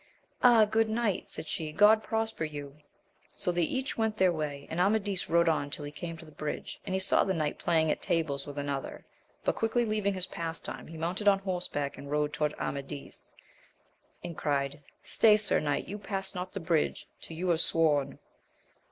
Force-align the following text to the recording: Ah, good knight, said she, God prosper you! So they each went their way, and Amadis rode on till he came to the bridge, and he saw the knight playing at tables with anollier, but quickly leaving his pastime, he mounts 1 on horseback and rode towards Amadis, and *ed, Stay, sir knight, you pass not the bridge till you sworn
Ah, 0.41 0.65
good 0.65 0.89
knight, 0.89 1.29
said 1.29 1.47
she, 1.47 1.71
God 1.71 2.01
prosper 2.01 2.43
you! 2.43 2.77
So 3.35 3.51
they 3.51 3.61
each 3.61 3.99
went 3.99 4.17
their 4.17 4.31
way, 4.33 4.67
and 4.71 4.79
Amadis 4.81 5.29
rode 5.29 5.47
on 5.47 5.69
till 5.69 5.85
he 5.85 5.91
came 5.91 6.17
to 6.17 6.25
the 6.25 6.31
bridge, 6.31 6.81
and 6.87 6.95
he 6.95 6.99
saw 6.99 7.23
the 7.23 7.35
knight 7.35 7.59
playing 7.59 7.91
at 7.91 8.01
tables 8.01 8.47
with 8.47 8.57
anollier, 8.57 9.05
but 9.43 9.55
quickly 9.55 9.85
leaving 9.85 10.15
his 10.15 10.25
pastime, 10.25 10.87
he 10.87 10.97
mounts 10.97 11.21
1 11.21 11.27
on 11.27 11.37
horseback 11.43 11.99
and 11.99 12.09
rode 12.09 12.33
towards 12.33 12.55
Amadis, 12.55 13.31
and 14.23 14.35
*ed, 14.43 14.79
Stay, 15.03 15.37
sir 15.37 15.59
knight, 15.59 15.87
you 15.87 15.99
pass 15.99 16.33
not 16.33 16.53
the 16.53 16.59
bridge 16.59 17.07
till 17.21 17.37
you 17.37 17.55
sworn 17.55 18.17